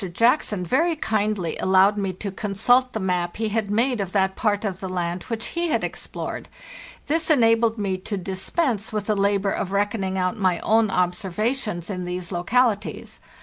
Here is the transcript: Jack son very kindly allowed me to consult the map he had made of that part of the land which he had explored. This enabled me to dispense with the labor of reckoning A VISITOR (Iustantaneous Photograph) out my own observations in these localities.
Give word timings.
Jack 0.13 0.41
son 0.41 0.65
very 0.65 0.95
kindly 0.95 1.55
allowed 1.59 1.95
me 1.95 2.11
to 2.11 2.31
consult 2.31 2.91
the 2.93 2.99
map 2.99 3.37
he 3.37 3.49
had 3.49 3.69
made 3.69 4.01
of 4.01 4.13
that 4.13 4.35
part 4.35 4.65
of 4.65 4.79
the 4.79 4.89
land 4.89 5.21
which 5.25 5.49
he 5.53 5.67
had 5.67 5.83
explored. 5.83 6.49
This 7.05 7.29
enabled 7.29 7.77
me 7.77 7.97
to 7.99 8.17
dispense 8.17 8.91
with 8.91 9.05
the 9.05 9.15
labor 9.15 9.51
of 9.51 9.71
reckoning 9.71 10.17
A 10.17 10.31
VISITOR 10.33 10.39
(Iustantaneous 10.39 10.61
Photograph) 10.61 10.71
out 10.71 10.71
my 10.71 10.75
own 10.75 10.89
observations 10.89 11.89
in 11.91 12.05
these 12.05 12.31
localities. 12.31 13.19